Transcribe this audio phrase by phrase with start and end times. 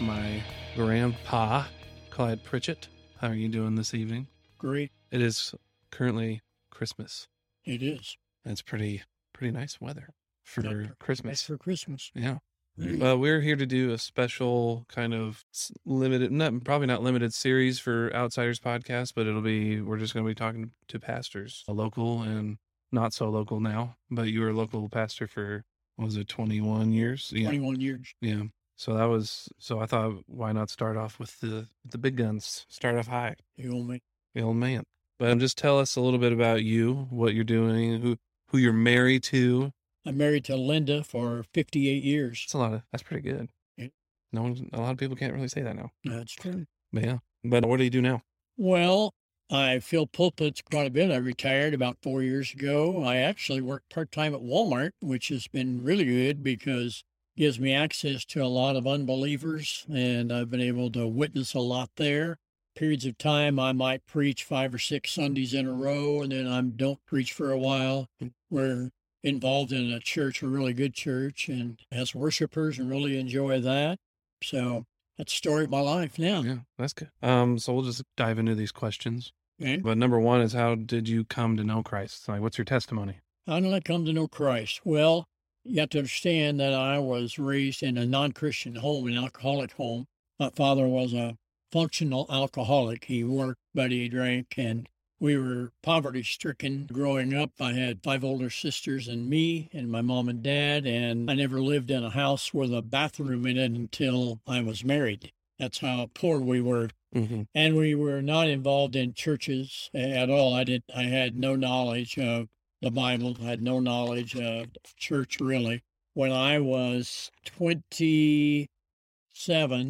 [0.00, 0.42] My
[0.74, 1.64] grandpa,
[2.10, 2.88] Clyde Pritchett.
[3.20, 4.26] How are you doing this evening?
[4.58, 4.90] Great.
[5.10, 5.54] It is
[5.90, 7.28] currently Christmas.
[7.64, 8.16] It is.
[8.44, 10.08] and It's pretty pretty nice weather
[10.42, 10.72] for Yep.
[10.74, 11.42] Nice Christmas.
[11.42, 12.10] for Christmas.
[12.14, 12.38] Yeah.
[12.76, 15.44] Well, we're here to do a special kind of
[15.86, 20.26] limited, not probably not limited series for Outsiders podcast, but it'll be we're just going
[20.26, 22.58] to be talking to pastors, a local and
[22.90, 23.96] not so local now.
[24.10, 25.64] But you were a local pastor for
[25.96, 27.30] what was it, twenty one years?
[27.34, 28.14] Yeah, 21 years.
[28.20, 28.42] yeah.
[28.76, 32.66] So that was so I thought why not start off with the the big guns,
[32.68, 34.02] start off high, You owe me.
[34.34, 34.84] the old man.
[35.18, 38.16] But um, just tell us a little bit about you, what you're doing, who
[38.48, 39.72] who you're married to.
[40.06, 42.42] I'm married to Linda for 58 years.
[42.46, 43.48] That's a lot of that's pretty good.
[43.76, 43.86] Yeah.
[44.32, 45.92] No one, a lot of people can't really say that now.
[46.04, 46.66] That's true.
[46.92, 47.18] But yeah.
[47.44, 48.22] But what do you do now?
[48.56, 49.14] Well,
[49.50, 51.10] I fill pulpits quite a bit.
[51.10, 53.04] I retired about four years ago.
[53.04, 57.04] I actually work part time at Walmart, which has been really good because
[57.36, 61.60] gives me access to a lot of unbelievers, and I've been able to witness a
[61.60, 62.38] lot there.
[62.76, 66.46] Periods of time I might preach five or six Sundays in a row, and then
[66.46, 68.08] I don't preach for a while.
[68.50, 68.90] We're
[69.22, 73.98] involved in a church, a really good church, and as worshipers, and really enjoy that.
[74.42, 76.42] So that's the story of my life now.
[76.42, 77.10] Yeah, that's good.
[77.22, 79.32] Um, so we'll just dive into these questions.
[79.62, 79.76] Okay.
[79.76, 82.28] But number one is how did you come to know Christ?
[82.28, 83.20] Like, what's your testimony?
[83.46, 84.80] How did I come to know Christ?
[84.84, 85.26] Well,
[85.64, 89.72] you have to understand that I was raised in a non Christian home, an alcoholic
[89.72, 90.06] home.
[90.38, 91.36] My father was a
[91.72, 93.04] functional alcoholic.
[93.04, 94.88] He worked, but he drank, and
[95.20, 97.52] we were poverty stricken growing up.
[97.60, 101.60] I had five older sisters and me, and my mom and dad, and I never
[101.60, 105.32] lived in a house with a bathroom in it until I was married.
[105.58, 107.42] That's how poor we were Mm-hmm.
[107.54, 110.52] and we were not involved in churches at all.
[110.52, 110.82] I did.
[110.92, 112.48] I had no knowledge of
[112.84, 113.36] the Bible.
[113.40, 115.82] I had no knowledge of church really.
[116.12, 118.68] When I was twenty-seven,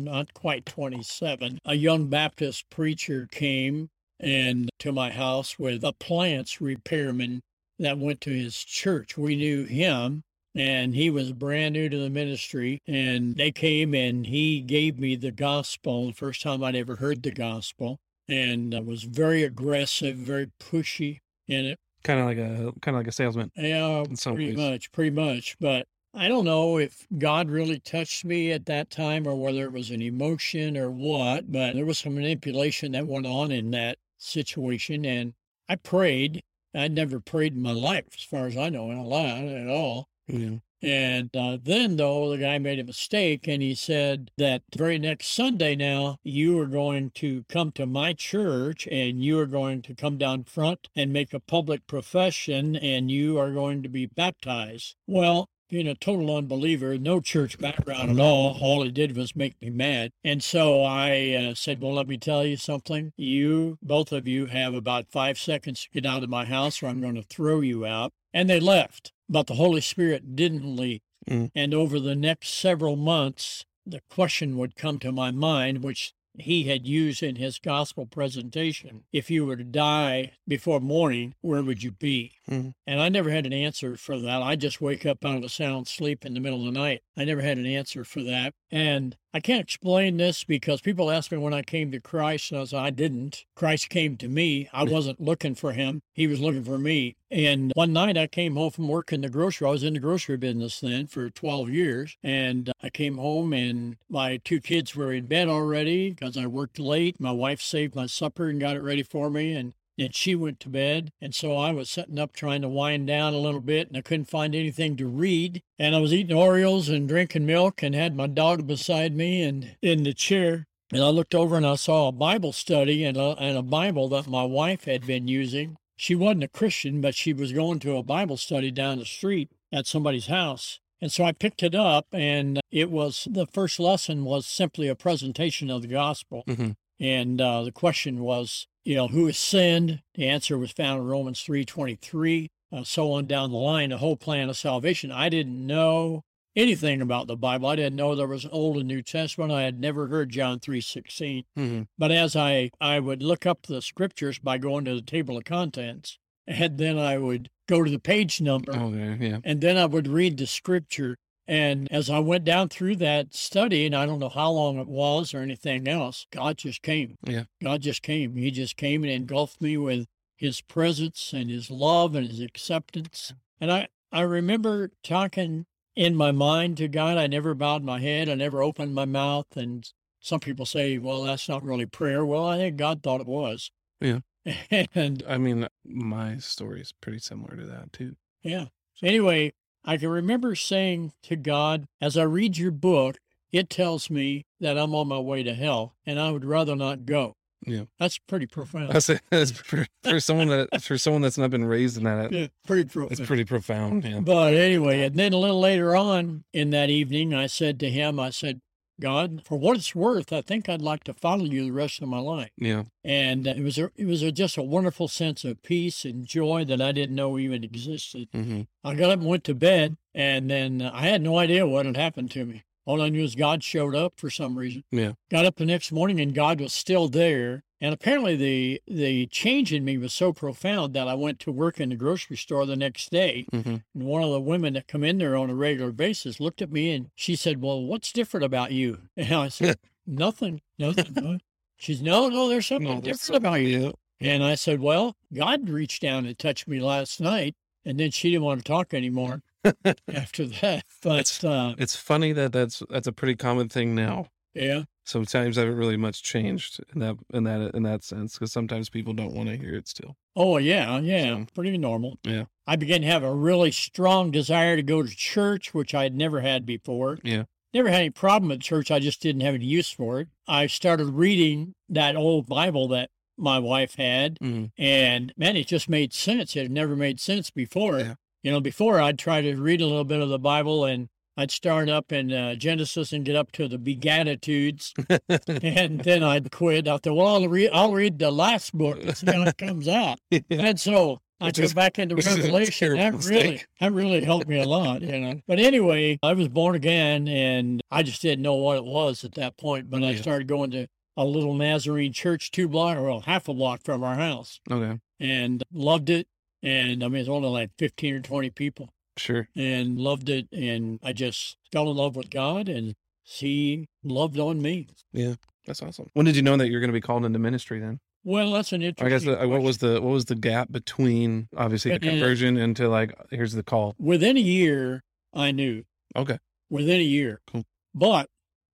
[0.04, 3.90] not quite twenty-seven, a young Baptist preacher came
[4.20, 7.42] and to my house with a appliance repairman
[7.80, 9.18] that went to his church.
[9.18, 10.22] We knew him
[10.54, 15.16] and he was brand new to the ministry and they came and he gave me
[15.16, 20.52] the gospel the first time i'd ever heard the gospel and was very aggressive very
[20.60, 21.18] pushy
[21.48, 23.50] in it Kind of like a kind of like a salesman.
[23.56, 24.56] yeah pretty ways.
[24.56, 29.26] much pretty much but i don't know if god really touched me at that time
[29.26, 33.26] or whether it was an emotion or what but there was some manipulation that went
[33.26, 35.32] on in that situation and
[35.68, 36.42] i prayed
[36.74, 39.66] i'd never prayed in my life as far as i know in a lot at
[39.68, 40.56] all Yeah.
[40.84, 45.28] And uh, then, though, the guy made a mistake and he said that very next
[45.28, 49.94] Sunday now, you are going to come to my church and you are going to
[49.94, 54.94] come down front and make a public profession and you are going to be baptized.
[55.06, 59.60] Well, being a total unbeliever, no church background at all, all it did was make
[59.62, 60.10] me mad.
[60.22, 63.12] And so I uh, said, Well, let me tell you something.
[63.16, 66.88] You, both of you, have about five seconds to get out of my house or
[66.88, 68.12] I'm going to throw you out.
[68.34, 71.00] And they left but the Holy Spirit didn't leave.
[71.28, 71.50] Mm.
[71.56, 76.64] And over the next several months, the question would come to my mind, which he
[76.64, 79.02] had used in his gospel presentation.
[79.12, 82.34] If you were to die before morning, where would you be?
[82.48, 82.74] Mhm.
[82.86, 84.40] And I never had an answer for that.
[84.40, 87.02] I just wake up out of a sound sleep in the middle of the night.
[87.16, 88.54] I never had an answer for that.
[88.70, 92.60] And I can't explain this because people ask me when I came to Christ, and
[92.60, 93.44] I said, I didn't.
[93.56, 94.68] Christ came to me.
[94.72, 96.02] I wasn't looking for him.
[96.12, 97.16] He was looking for me.
[97.32, 99.66] And one night I came home from work in the grocery.
[99.66, 102.16] I was in the grocery business then for 12 years.
[102.22, 106.78] And I came home and my two kids were in bed already because I worked
[106.78, 107.18] late.
[107.18, 109.52] My wife saved my supper and got it ready for me.
[109.54, 111.10] And and she went to bed.
[111.20, 114.02] And so I was sitting up trying to wind down a little bit and I
[114.02, 115.62] couldn't find anything to read.
[115.78, 119.76] And I was eating Oreos and drinking milk and had my dog beside me and
[119.82, 120.66] in the chair.
[120.92, 124.08] And I looked over and I saw a Bible study and a, and a Bible
[124.10, 125.76] that my wife had been using.
[125.96, 129.50] She wasn't a Christian, but she was going to a Bible study down the street
[129.72, 130.80] at somebody's house.
[131.00, 134.94] And so I picked it up and it was the first lesson was simply a
[134.94, 136.44] presentation of the gospel.
[136.46, 140.02] hmm And uh, the question was, you know, who has sinned?
[140.14, 144.16] The answer was found in Romans 3.23, uh, so on down the line, the whole
[144.16, 145.10] plan of salvation.
[145.10, 146.22] I didn't know
[146.56, 147.68] anything about the Bible.
[147.68, 149.50] I didn't know there was an Old and New Testament.
[149.52, 151.44] I had never heard John 3.16.
[151.56, 155.36] hmm But as I, I would look up the scriptures by going to the table
[155.36, 159.16] of contents, and then I would go to the page number, Okay.
[159.30, 159.38] Yeah.
[159.44, 161.16] and then I would read the scripture.
[161.46, 164.88] And as I went down through that study, and I don't know how long it
[164.88, 167.16] was or anything else, God just came.
[167.26, 167.44] Yeah.
[167.62, 168.36] God just came.
[168.36, 170.06] He just came and engulfed me with
[170.36, 173.32] his presence and his love and his acceptance.
[173.60, 177.18] And I, I remember talking in my mind to God.
[177.18, 178.28] I never bowed my head.
[178.28, 179.56] I never opened my mouth.
[179.56, 179.88] And
[180.20, 182.24] some people say, well, that's not really prayer.
[182.24, 183.70] Well, I think God thought it was.
[184.00, 184.20] Yeah.
[184.94, 188.16] and I mean, my story is pretty similar to that too.
[188.42, 188.66] yeah.
[189.02, 189.52] Anyway,
[189.84, 193.18] I can remember saying to God, as I read your book,
[193.52, 197.06] it tells me that I'm on my way to hell and I would rather not
[197.06, 197.34] go.
[197.66, 197.84] Yeah.
[197.98, 198.90] That's pretty profound.
[198.90, 202.32] That's, that's for, for someone that for someone that's not been raised in that.
[202.32, 203.12] yeah, pretty profound.
[203.12, 204.04] It's pretty profound.
[204.04, 204.20] Yeah.
[204.20, 208.18] But anyway, and then a little later on in that evening, I said to him,
[208.20, 208.60] I said,
[209.00, 212.08] God, for what it's worth, I think I'd like to follow you the rest of
[212.08, 212.50] my life.
[212.56, 212.84] Yeah.
[213.02, 216.64] And it was a, it was a, just a wonderful sense of peace and joy
[216.66, 218.28] that I didn't know even existed.
[218.32, 221.86] hmm I got up and went to bed, and then I had no idea what
[221.86, 222.62] had happened to me.
[222.86, 224.84] All I knew is God showed up for some reason.
[224.90, 225.12] Yeah.
[225.30, 227.63] Got up the next morning, and God was still there.
[227.80, 231.80] And apparently, the the change in me was so profound that I went to work
[231.80, 233.46] in the grocery store the next day.
[233.50, 233.58] hmm
[233.94, 236.70] And one of the women that come in there on a regular basis looked at
[236.72, 239.00] me and she said, Well, what's different about you?
[239.16, 241.12] And I said, Nothing, nothing.
[241.14, 241.38] no."
[241.76, 243.94] She said, No, no, there's something No, different about you.
[244.20, 247.54] And I said, Well, God reached down and touched me last night.
[247.84, 249.42] And then she didn't want to talk anymore
[250.08, 250.84] after that.
[251.02, 254.28] But It's- uh, It's funny that that's that's a pretty common thing now.
[254.54, 258.52] yeah, Sometimes I haven't really much changed in that in that in that sense because
[258.52, 260.16] sometimes people don't want to hear it still.
[260.36, 262.18] oh, yeah, yeah, So- pretty normal.
[262.24, 262.44] Yeah.
[262.66, 266.14] I began to have a really strong desire to go to church, which I had
[266.14, 267.18] never had before.
[267.22, 267.44] Yeah.
[267.74, 268.90] Never had any problem at church.
[268.90, 270.28] I just didn't have any use for it.
[270.48, 274.70] I started reading that old Bible that my wife had, Mhm.
[274.78, 276.56] and man, it just made sense.
[276.56, 277.98] It had never made sense before.
[278.00, 278.14] Yeah.
[278.42, 281.50] You know, before I'd try to read a little bit of the Bible and I'd
[281.50, 284.94] start up in uh, Genesis and get up to the Beatitudes,
[285.28, 286.86] and then I'd quit.
[286.88, 289.88] I thought, well, I'll read, I'll read the last book and see how it comes
[289.88, 290.18] out.
[290.30, 290.40] Yeah.
[290.50, 292.96] And so I Which go is- back into Revelation.
[292.96, 295.40] That really, that really helped me a lot, you know.
[295.48, 299.34] But anyway, I was born again, and I just didn't know what it was at
[299.34, 299.90] that point.
[299.90, 300.86] But I started going to
[301.16, 304.98] a little Nazarene church, two block, or well, half a block from our house, Okay.
[305.20, 306.26] and loved it.
[306.62, 309.48] And I mean, it's only like fifteen or twenty people, Sure.
[309.56, 310.48] and loved it.
[310.52, 314.88] And I just fell in love with God, and He loved on me.
[315.12, 315.34] Yeah.
[315.66, 316.10] That's awesome.
[316.12, 317.98] When did you know that you're going to be called into ministry then?
[318.22, 319.06] Well, that's an interesting.
[319.06, 322.12] I guess the, what was the what was the gap between obviously the Uh, uh,
[322.12, 323.94] conversion into like here's the call.
[323.98, 325.02] within a year?
[325.32, 325.84] I knew.
[326.16, 326.38] Okay.
[326.70, 327.40] within a year.
[327.50, 327.64] Cool.
[327.94, 328.28] But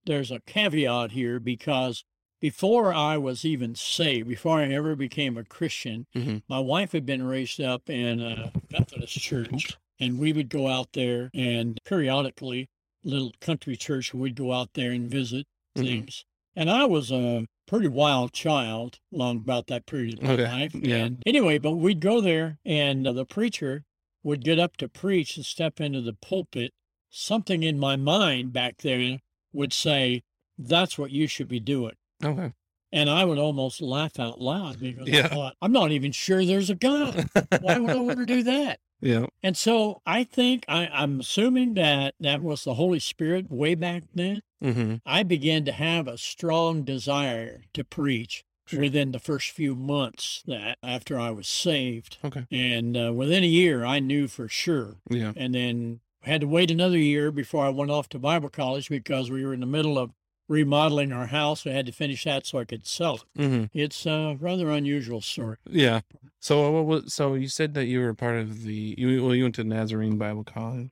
[0.04, 2.04] there's a caveat here because
[2.40, 6.42] before I was even saved, before I ever became a Christian, Mhm.
[6.48, 10.88] my wife had been raised up in a Methodist church, and we would go out
[10.94, 12.69] there and periodically,
[13.05, 15.82] little country church, we'd go out there and visit Mhm.
[15.82, 16.25] things.
[16.56, 20.44] And I was a pretty wild child long about that period of my Okay.
[20.44, 20.75] life.
[20.75, 20.97] Yeah.
[21.05, 23.85] And anyway, but we'd go there, and uh, the preacher
[24.25, 26.73] would get up to preach and step into the pulpit.
[27.11, 29.19] Something in my mind back there
[29.52, 30.23] would say,
[30.59, 31.95] That's what you should be doing.
[32.23, 32.52] Okay.
[32.92, 35.25] And I would almost laugh out loud because Yeah.
[35.26, 37.28] I thought, I'm not even sure there's a God.
[37.62, 38.78] Why would I want to do that?
[39.00, 39.26] Yeah.
[39.42, 44.04] And so I think I, I'm assuming that that was the Holy Spirit way back
[44.14, 44.42] then.
[44.62, 48.80] hmm I began to have a strong desire to preach Sure.
[48.80, 52.19] within the first few months that after I was saved.
[52.25, 52.47] Okay.
[52.52, 54.99] And uh, within a year, I knew for sure.
[55.11, 55.33] Yeah.
[55.35, 59.28] And then had to wait another year before I went off to Bible college because
[59.28, 60.12] we were in the middle of
[60.50, 61.64] remodeling our house.
[61.66, 63.23] I had to finish that so I could sell it.
[63.40, 65.57] hmm It's a rather unusual story.
[65.64, 66.00] Yeah.
[66.40, 69.45] So what was so you said that you were part of the you well you
[69.45, 70.90] went to Nazarene Bible College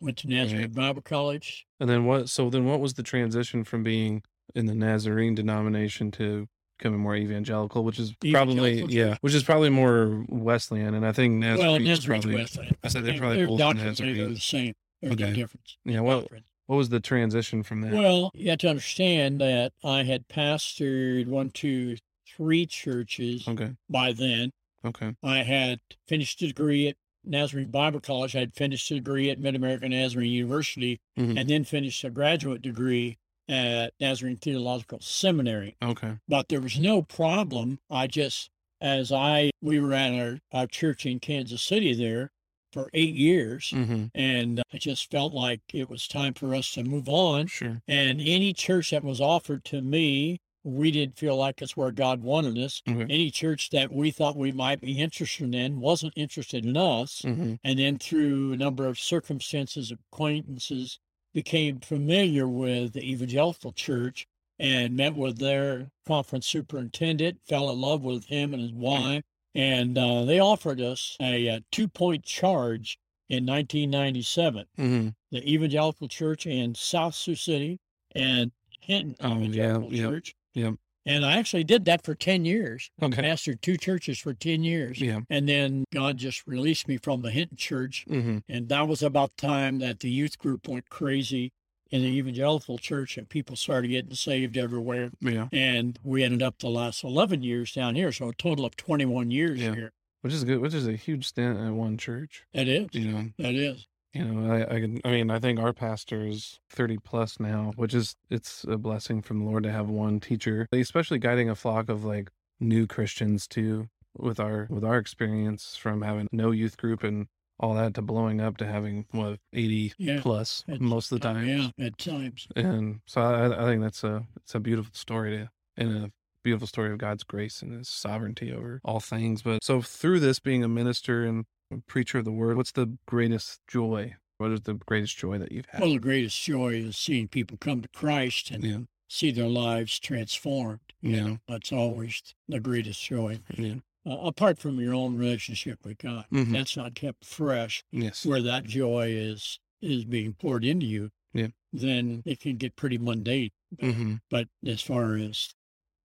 [0.00, 1.66] Went to Nazarene Bible College.
[1.80, 4.22] and then what so then what was the transition from being
[4.54, 6.46] in the Nazarene denomination to
[6.78, 11.42] becoming more evangelical which is probably yeah which is probably more Wesleyan and I think
[11.42, 12.76] well, Nazarene's probably Wesleyan.
[12.84, 14.34] I said they're probably both Nazarene.
[14.34, 14.74] the same.
[15.02, 15.76] There's no difference.
[15.84, 16.26] yeah well.
[16.70, 21.26] What was the transition from that Well, you have to understand that I had pastored
[21.26, 21.96] one, two,
[22.36, 24.52] three churches okay by then.
[24.84, 28.36] okay I had finished a degree at Nazarene Bible College.
[28.36, 31.40] I had finished a degree at Mid American Nazarene University Mhm.
[31.40, 35.74] and then finished a graduate degree at Nazarene Theological Seminary.
[35.82, 37.80] okay But there was no problem.
[37.90, 38.48] I just,
[38.80, 42.30] as I, we were at our, our church in Kansas City there
[42.72, 43.70] for eight years.
[43.70, 47.46] hmm And I just felt like it was time for us to move on.
[47.46, 51.90] sure And any church that was offered to me, we didn't feel like it's where
[51.90, 52.82] God wanted us.
[52.88, 57.22] okay Any church that we thought we might be interested in wasn't interested in us.
[57.22, 60.98] hmm And then through a number of circumstances, acquaintances,
[61.32, 64.26] became familiar with the evangelical church
[64.58, 69.22] and met with their conference superintendent, fell in love with him and his wife.
[69.54, 74.66] And uh, they offered us a, uh two point charge in 1997.
[74.78, 75.08] Mm-hmm.
[75.32, 77.78] The Evangelical Church in South Sioux City
[78.14, 80.34] and Hinton Oh, yeah, Evangelical yep, Church.
[80.54, 80.74] yep.
[81.06, 82.90] And I actually did that for 10 years.
[83.02, 83.22] Okay.
[83.22, 85.00] Pastored two churches for 10 years.
[85.00, 85.20] Yeah.
[85.30, 88.04] And then God just released me from the Hinton Church.
[88.08, 88.38] Mm-hmm.
[88.48, 91.52] And that was about the time that the youth group went crazy
[91.90, 95.10] in the Evangelical Church and people started getting saved everywhere.
[95.20, 95.48] Yeah.
[95.52, 98.12] And we ended up the last 11 years down here.
[98.12, 99.74] So a total of 21 years Yeah.
[99.74, 99.92] here.
[100.22, 100.58] Which is good.
[100.60, 102.44] Which is a huge stint at one church.
[102.52, 102.88] That is.
[102.92, 103.28] You know.
[103.38, 103.86] That is.
[104.12, 105.00] You know, I, I can.
[105.04, 109.22] I mean, I think our pastor is thirty plus now, which is it's a blessing
[109.22, 112.28] from the Lord to have one teacher, especially guiding a flock of like
[112.58, 113.88] new Christians too.
[114.18, 117.28] With our with our experience from having no youth group and
[117.60, 120.20] all that to blowing up to having what eighty Yeah.
[120.22, 121.46] plus most of the time.
[121.46, 122.48] Yeah, at times.
[122.56, 126.10] And so I, I think that's a it's a beautiful story to and a
[126.42, 129.42] beautiful story of God's grace and His sovereignty over all things.
[129.42, 132.96] But so through this, being a minister and a preacher of the word, what's the
[133.06, 134.14] greatest joy?
[134.38, 135.82] What is the greatest joy that you've had?
[135.82, 139.98] Well, the greatest joy is seeing people come to Christ and yeah, see their lives
[139.98, 140.80] transformed.
[141.02, 141.22] You Yeah.
[141.24, 143.40] know, that's always the greatest joy.
[143.54, 143.74] yeah,
[144.06, 146.52] Uh, apart from your own relationship with God, Mhm.
[146.52, 147.84] that's not kept fresh.
[147.92, 151.48] yes, Where that joy is is being poured into you, Yeah.
[151.72, 153.50] then it can get pretty mundane.
[153.78, 155.54] hmm But as far as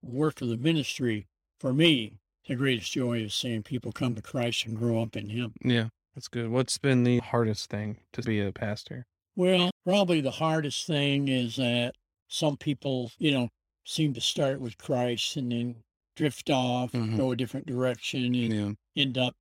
[0.02, 1.26] work of the ministry,
[1.58, 5.28] for me, the greatest joy is seeing people come to Christ and grow up in
[5.30, 5.54] Him.
[5.64, 5.88] yeah.
[6.14, 6.48] That's good.
[6.48, 9.04] What's been the hardest thing to be a pastor?
[9.34, 11.94] Well, probably the hardest thing is that
[12.28, 13.50] some people, you know,
[13.84, 15.84] seem to start with Christ and then
[16.16, 17.16] drift off, Mhm.
[17.16, 19.36] go a different direction, and Yeah, end up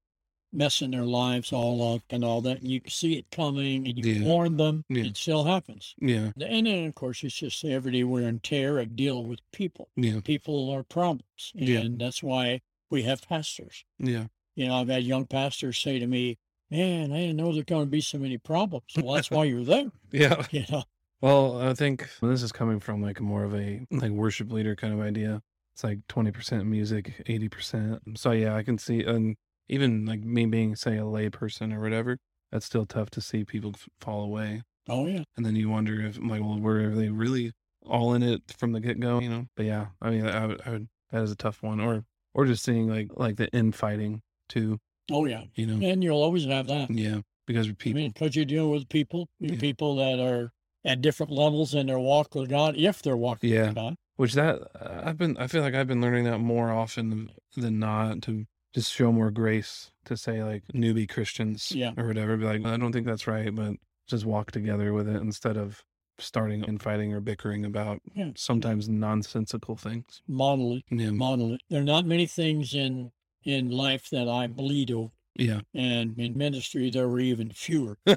[0.54, 2.62] messing their lives all up and all that.
[2.62, 4.24] And you see it coming and you Yeah.
[4.26, 4.86] warn them.
[4.90, 5.04] Yeah.
[5.06, 5.94] It still happens.
[6.00, 9.40] yeah, And then, of course, it's just the everyday wear and tear of dealing with
[9.52, 9.90] people.
[9.98, 11.52] yeah, People are problems.
[11.54, 11.80] Yeah.
[11.80, 13.84] And that's why we have pastors.
[14.00, 16.38] yeah, You know, I've had young pastors say to me,
[16.72, 18.86] Man, I didn't know there's going to be so many problems.
[18.98, 19.92] Well, that's why you're there.
[20.12, 20.46] yeah.
[20.52, 20.84] You know,
[21.22, 24.94] Well, I think this is coming from like more of a like worship leader kind
[24.94, 25.44] of idea.
[25.76, 28.04] It's like twenty percent music, eighty percent.
[28.06, 29.36] Mm, so yeah, I can see, and
[29.68, 32.18] even like me being say a lay person or whatever,
[32.52, 34.62] that's still tough to see people f- fall away.
[34.88, 35.24] oh, yeah.
[35.36, 37.52] And then you wonder if like, well, were they really
[37.86, 39.20] all in it from the get go?
[39.20, 39.46] You know?
[39.58, 41.82] But yeah, I mean, I would, I would, that is a tough one.
[41.82, 44.80] Or or just seeing like like the infighting too.
[45.12, 45.44] Oh, yeah.
[45.56, 45.86] You know?
[45.86, 46.90] And you'll always have that.
[46.90, 48.02] Yeah, because we're I people.
[48.02, 49.60] mean, because you're dealing with people, Yeah.
[49.60, 50.52] people that are
[50.86, 53.66] at different levels in their walk with God, if they're walking Yeah.
[53.68, 53.96] with God.
[54.18, 57.30] Which that uh, I've been I feel like I've been learning that more often than,
[57.58, 61.92] than not to just show more grace to say like newbie Christians Yeah.
[61.98, 62.38] or whatever.
[62.38, 63.74] Be like, I don't think that's right, but
[64.08, 65.84] just walk together with it instead of
[66.18, 68.32] starting infighting or bickering about Yeah.
[68.36, 70.22] sometimes nonsensical things.
[70.28, 71.12] Model it, Yeah.
[71.12, 71.62] model it.
[71.70, 73.12] There are not many things in
[73.44, 75.12] in life that I bleed over.
[75.38, 75.62] Yeah.
[75.74, 77.98] And in ministry, there were even fewer.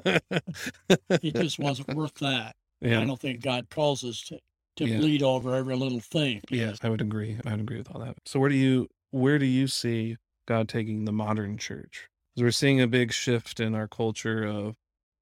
[1.21, 2.55] It just wasn't worth that.
[2.81, 3.01] Yeah.
[3.01, 4.39] I don't think God calls us to,
[4.79, 4.97] to Yeah.
[4.97, 6.41] bleed over every little thing.
[6.49, 7.37] Yes, I would agree.
[7.45, 8.17] I would agree with all that.
[8.25, 10.17] So where do you where do you see
[10.47, 12.07] God taking the modern church?
[12.33, 14.75] Because we're seeing a big shift in our culture of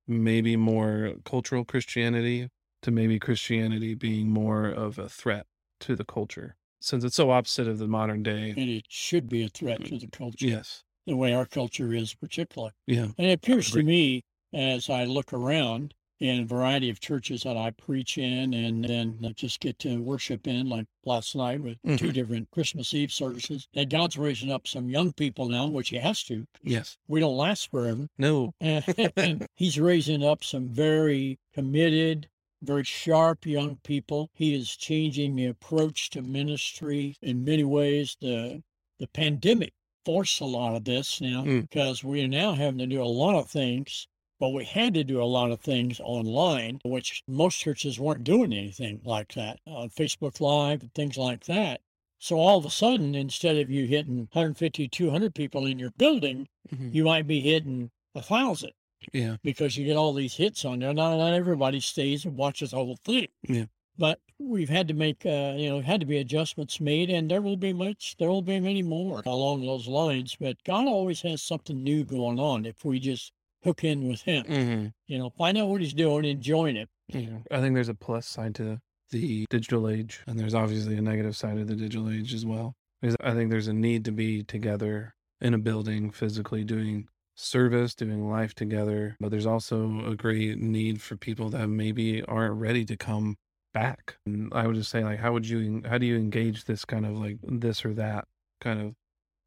[0.08, 2.50] maybe more cultural Christianity
[2.82, 5.46] to maybe Christianity being more of a threat
[5.82, 6.56] to the culture.
[6.80, 8.52] Since it's so opposite of the modern day.
[8.52, 9.90] And it should be a threat mm.
[9.90, 10.84] to the culture, Yes.
[11.06, 12.74] the way our culture is, particularly.
[12.86, 13.08] Yeah.
[13.18, 14.24] And it appears to me,
[14.54, 19.34] as I look around in a variety of churches that I preach in and then
[19.36, 22.14] just get to worship in, like last night with two Mhm.
[22.14, 26.24] different Christmas Eve services, And God's raising up some young people now, which He has
[26.24, 26.48] to.
[26.64, 26.98] Yes.
[27.08, 28.10] We don't last forever.
[28.18, 28.54] No.
[28.62, 32.28] And He's raising up some very committed,
[32.64, 34.32] very sharp young people.
[34.34, 38.18] He is changing the approach to ministry in many ways.
[38.20, 38.64] The
[39.00, 39.74] the pandemic
[40.06, 41.62] forced a lot of this now Mm.
[41.70, 44.08] because we're now having to do a lot of things,
[44.40, 48.54] but we had to do a lot of things online, which most churches weren't doing
[48.54, 51.82] anything like that on Facebook Live and things like that.
[52.20, 56.48] So all of a sudden, instead of you hitting 150, 200 people in your building,
[56.74, 56.94] Mhm.
[56.94, 58.72] you might be hitting a thousand
[59.14, 59.38] Yeah.
[59.44, 60.94] because you get all these hits on there.
[60.94, 63.28] Not, not everybody stays and watches the whole thing.
[63.48, 63.66] Yeah.
[64.00, 67.42] But we've had to make, uh, you know, had to be adjustments made, and there
[67.42, 70.36] will be much, there will be many more along those lines.
[70.40, 73.32] But God always has something new going on if we just
[73.68, 74.46] hook in with Him.
[74.46, 76.90] hmm You know, find out what He's doing and join it.
[77.10, 77.40] Yeah.
[77.52, 78.80] I think there's a plus side to
[79.12, 82.74] the digital age, and there's obviously a negative side of the digital age as well.
[83.02, 87.94] Because I think there's a need to be together in a building, physically doing service,
[87.94, 89.16] doing life together.
[89.20, 93.36] But there's also a great need for people that maybe aren't ready to come
[93.74, 94.18] back.
[94.26, 97.06] And I would just say, like, how would you, how do you engage this kind
[97.06, 98.26] of like this or that
[98.60, 98.96] kind of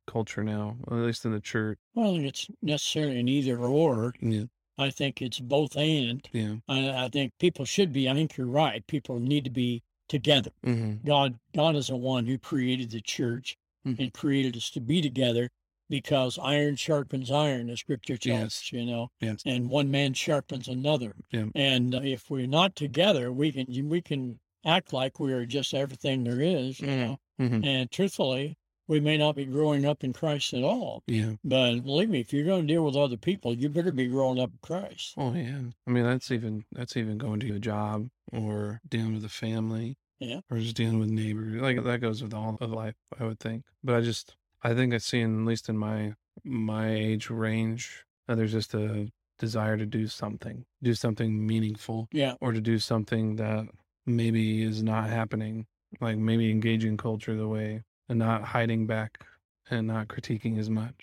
[0.07, 1.78] culture now, at least in the church?
[1.95, 4.14] Well, it's necessarily an either or.
[4.21, 4.45] Yeah.
[4.78, 6.26] I think it's both and.
[6.33, 6.54] Yeah.
[6.69, 8.09] I, I think people should be.
[8.09, 8.87] I think you're right.
[8.87, 10.50] People need to be together.
[10.66, 11.07] Mm-hmm.
[11.07, 13.99] God, God is the one who created the church Mhm.
[13.99, 15.49] and created us to be together
[15.88, 18.47] because iron sharpens iron, the scripture tells Yes.
[18.47, 19.42] us, you know, Yes.
[19.47, 21.14] and one man sharpens another.
[21.30, 21.47] Yeah.
[21.54, 25.73] And uh, if we're not together, we can we can act like we are just
[25.73, 26.97] everything there is, you Mhm.
[26.99, 27.19] know.
[27.40, 27.64] Mm-hmm.
[27.64, 28.57] And truthfully,
[28.90, 31.04] we may not be growing up in Christ at all.
[31.06, 31.35] Yeah.
[31.44, 34.40] But believe me, if you're going to deal with other people, you better be growing
[34.40, 35.14] up in Christ.
[35.16, 35.61] Oh yeah.
[35.87, 39.97] I mean, that's even that's even going to a job or dealing with a family.
[40.18, 40.40] Yeah.
[40.50, 41.62] Or just dealing with neighbors.
[41.62, 43.62] Like that goes with all of life, I would think.
[43.85, 48.38] But I just I think I've seen, at least in my my age range, that
[48.38, 52.35] there's just a desire to do something, do something meaningful, Yeah.
[52.40, 53.66] or to do something that
[54.04, 55.66] maybe is not happening.
[56.00, 59.24] Like maybe engaging culture the way and not hiding back
[59.70, 60.94] and not critiquing as much.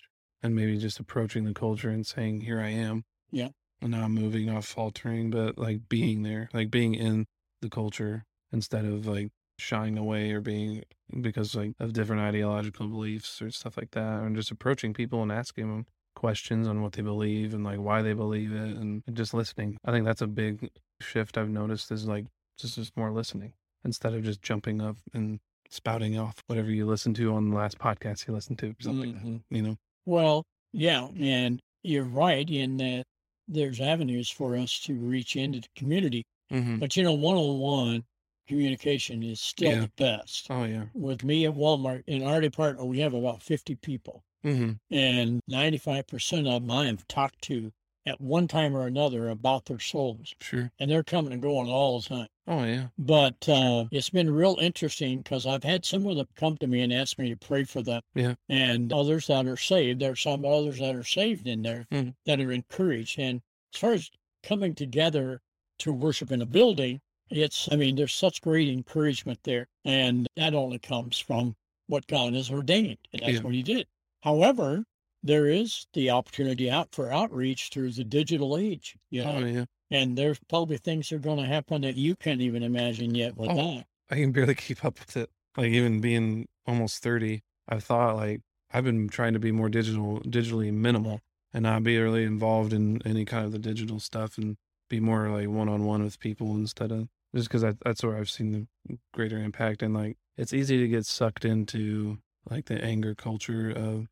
[0.44, 3.06] And maybe just approaching the culture and saying, Here I am.
[3.32, 3.50] Yeah.
[3.82, 7.26] And not moving, not faltering, but like being there, like being in
[7.62, 10.84] the culture instead of like shying away or being
[11.22, 14.22] because like of different ideological beliefs or stuff like that.
[14.22, 15.86] And just approaching people and asking them
[16.16, 19.78] questions on what they believe and like why they believe it and just listening.
[19.86, 22.26] I think that's a big shift I've noticed is like
[22.58, 23.54] just just more listening
[23.86, 27.78] instead of just jumping up and spouting off whatever you listened to on the last
[27.80, 29.14] podcast you listened to or something.
[29.14, 29.42] Mhm.
[29.56, 29.78] You know?
[30.06, 30.44] Well,
[30.74, 33.04] yeah, and you're right in that
[33.48, 36.24] there's avenues for us to reach into the community.
[36.52, 36.78] Mm-hmm.
[36.80, 38.04] But you know, one on one
[38.48, 39.80] communication is still Yeah.
[39.82, 40.48] the best.
[40.50, 40.86] Oh yeah.
[40.94, 44.74] With me at Walmart, in our department, we have about 50 people, Mm-hmm.
[44.96, 47.72] and 95% of them I have talked to
[48.06, 50.72] at one time or another about their souls, Sure.
[50.80, 52.28] and they're coming and going all the time.
[52.48, 52.88] Oh yeah.
[52.98, 56.82] But uh, it's been real interesting because I've had some of them come to me
[56.82, 58.02] and ask me to pray for them.
[58.16, 58.36] Yeah.
[58.48, 60.00] And others that are saved.
[60.00, 62.16] There's some others that are saved in there Mhm.
[62.26, 63.20] that are encouraged.
[63.20, 63.42] And
[63.74, 64.10] as far as
[64.44, 65.42] coming together
[65.80, 69.68] to worship in a building, it's, I mean, there's such great encouragement there.
[69.84, 71.56] And that only comes from
[71.88, 73.00] what God has ordained.
[73.12, 73.42] And that's Yeah.
[73.42, 73.88] what He did.
[74.22, 74.86] However,
[75.22, 78.96] there is the opportunity out for outreach through the digital age.
[79.10, 79.32] You know?
[79.34, 79.66] Oh yeah.
[79.90, 83.38] And there's probably things that are going to happen that you can't even imagine yet
[83.38, 83.56] with Oh.
[83.78, 83.86] that.
[84.10, 85.30] I can barely keep up with it.
[85.56, 90.20] Like even being almost thirty, I've thought like I've been trying to be more digital,
[90.22, 91.22] digitally minimal,
[91.54, 94.58] and not be really involved in any kind of the digital stuff, and
[94.90, 98.30] be more like one on one with people instead of just because that's where I've
[98.30, 99.82] seen the greater impact.
[99.82, 102.20] And like it's easy to get sucked into
[102.50, 104.08] like the anger culture of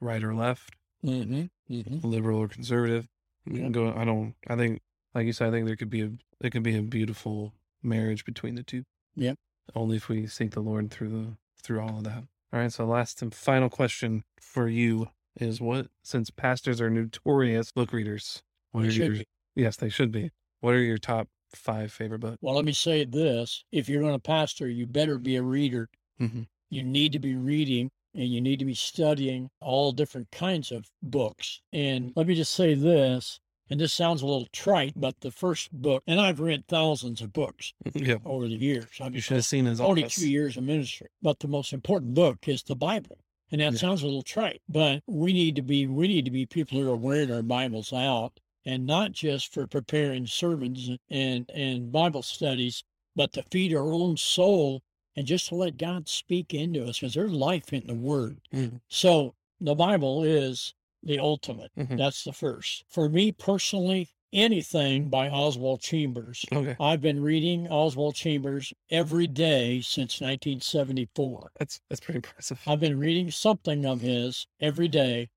[0.00, 0.70] right or left,
[1.04, 1.44] Mm-hmm.
[1.72, 2.08] Mm-hmm.
[2.08, 3.06] liberal or conservative.
[3.46, 3.92] Can go.
[3.94, 4.34] I don't.
[4.48, 4.80] I think,
[5.16, 8.24] like you said, I think there could be a there could be a beautiful marriage
[8.24, 8.84] between the two.
[9.14, 9.32] Yeah.
[9.74, 12.24] Only if we seek the Lord through the through all of that.
[12.52, 12.72] All right.
[12.72, 15.08] So last and final question for you
[15.40, 19.24] is what since pastors are notorious book readers, what They are your be.
[19.54, 20.30] yes they should be.
[20.60, 22.36] What are your top five favorite books?
[22.42, 23.64] Well, let me say this.
[23.72, 25.88] If you're going to pastor, you better be a reader.
[26.20, 26.42] Mm-hmm.
[26.68, 30.90] You need to be reading and you need to be studying all different kinds of
[31.02, 31.60] books.
[31.72, 35.72] And let me just say this, and this sounds a little trite, but the first
[35.72, 38.16] book, and I've read thousands of books yeah.
[38.24, 38.88] over the years.
[39.00, 41.08] I've You should have seen his only two years of ministry.
[41.22, 43.18] But the most important book is the Bible.
[43.52, 43.78] And that Yeah.
[43.78, 46.90] sounds a little trite, but we need to be we need to be people who
[46.90, 52.82] are wearing our Bibles out and not just for preparing sermons and and Bible studies,
[53.14, 54.82] but to feed our own soul
[55.14, 58.40] and just to let God speak into us because there's life in the Word.
[58.52, 58.80] Mhm.
[58.88, 60.74] So the Bible is
[61.06, 61.72] the ultimate.
[61.78, 61.96] Mhm.
[61.98, 62.84] That's the first.
[62.88, 66.44] For me personally, anything by Oswald Chambers.
[66.52, 66.76] Okay.
[66.80, 71.52] I've been reading Oswald Chambers every day since 1974.
[71.58, 72.60] That's that's pretty impressive.
[72.66, 75.30] I've been reading something of his every day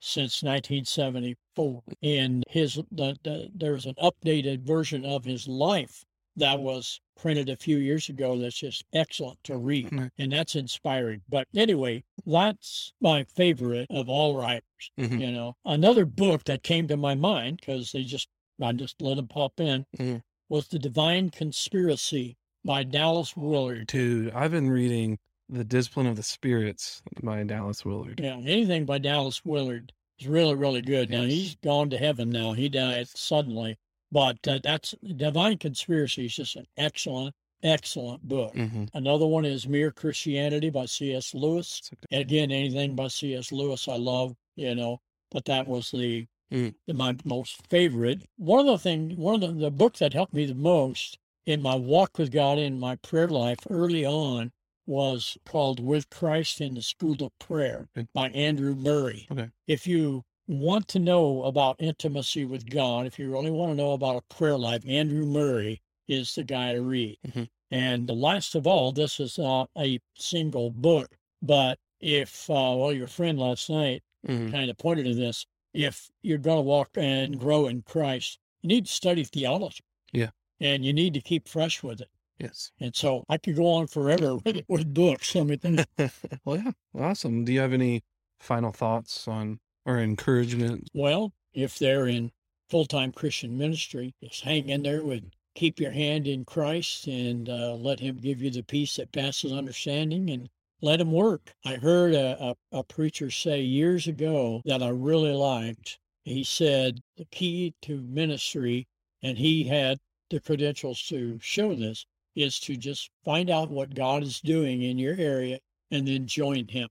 [0.00, 1.82] since 1974.
[2.02, 6.04] And his the, the, there's an updated version of his life
[6.36, 10.10] that was printed a few years ago that's just excellent to read Right.
[10.18, 11.22] and that's inspiring.
[11.28, 14.62] But anyway, that's my favorite of all writers.
[14.98, 15.20] Mhm.
[15.20, 18.28] You know, another book that came to my mind because they just
[18.62, 20.22] I just let them pop in Mhm.
[20.48, 23.88] was The Divine Conspiracy by Dallas Willard.
[23.88, 25.18] Dude, I've been reading
[25.48, 28.20] The Discipline of the Spirits by Dallas Willard.
[28.22, 31.10] Yeah, anything by Dallas Willard is really, really good.
[31.10, 32.52] Now he's gone to heaven now.
[32.52, 33.76] He died suddenly,
[34.14, 38.54] but uh, that's Divine Conspiracy is just an excellent, excellent book.
[38.54, 38.84] Mm-hmm.
[38.94, 41.34] Another one is Mere Christianity by C.S.
[41.34, 41.90] Lewis.
[42.12, 43.50] Again, anything by C.S.
[43.50, 45.00] Lewis I love, you know,
[45.32, 46.74] but that was the, Mm.
[46.86, 48.22] the my most favorite.
[48.36, 51.60] One of the things, one of the, the books that helped me the most in
[51.62, 54.52] my walk with God in my prayer life early on
[54.86, 58.06] was called With Christ in the School of Prayer Okay.
[58.14, 59.26] by Andrew Murray.
[59.32, 59.50] Okay.
[59.66, 63.92] If you want to know about intimacy with God, if you really want to know
[63.92, 67.18] about a prayer life, Andrew Murray is the guy to read.
[67.26, 67.48] Mhm.
[67.70, 73.06] And last of all, this is not a single book, but if, uh, well, your
[73.06, 74.50] friend last night Mhm.
[74.50, 78.68] kind of pointed to this, if you're going to walk and grow in Christ, you
[78.68, 79.82] need to study theology.
[80.12, 80.30] Yeah.
[80.60, 82.10] And you need to keep fresh with it.
[82.38, 82.70] Yes.
[82.78, 85.34] And so I could go on forever with, with books.
[85.34, 85.58] I mean,
[86.44, 86.72] well, yeah.
[86.94, 87.44] Awesome.
[87.44, 88.02] Do you have any
[88.40, 90.88] final thoughts on or encouragement?
[90.94, 92.32] Well, if they're in
[92.68, 97.48] full time Christian ministry, just hang in there with keep your hand in Christ and
[97.48, 100.48] uh, let Him give you the peace that passes understanding and
[100.80, 101.52] let Him work.
[101.64, 105.98] I heard a, a, a preacher say years ago that I really liked.
[106.24, 108.88] He said the key to ministry,
[109.22, 109.98] and he had
[110.30, 114.98] the credentials to show this, is to just find out what God is doing in
[114.98, 116.88] your area and then join Him.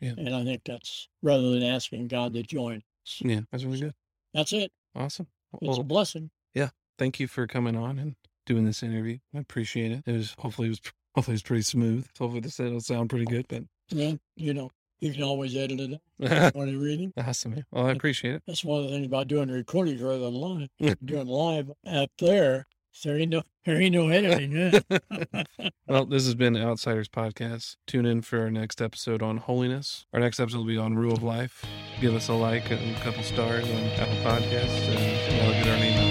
[0.00, 0.12] Yeah.
[0.18, 2.82] And I think that's rather than asking God to join.
[3.06, 3.18] us.
[3.20, 3.40] Yeah.
[3.52, 3.94] That's really good.
[4.34, 4.72] That's it.
[4.94, 5.26] Awesome.
[5.62, 6.30] It's a blessing.
[6.54, 6.70] Yeah.
[6.98, 9.18] Thank you for coming on and doing this interview.
[9.34, 10.02] I appreciate it.
[10.06, 10.80] It was hopefully it was
[11.14, 12.06] hopefully it was pretty smooth.
[12.18, 16.00] Hopefully this will sound pretty good, but Yeah, you know, you can always edit it
[16.32, 17.12] out when you're reading.
[17.16, 17.52] awesome.
[17.52, 17.64] man.
[17.70, 18.42] Well, I appreciate it.
[18.46, 20.68] That's one of the things about doing recordings rather than live.
[21.04, 22.66] doing live up there,
[23.04, 24.82] there ain't no there ain't no editing.
[25.88, 27.76] well, this has been Outsiders Podcast.
[27.86, 30.06] Tune in for our next episode on holiness.
[30.12, 31.64] Our next episode will be on rule of life.
[32.00, 35.78] Give us a like and a couple stars on Apple Podcasts and look at our
[35.78, 36.09] name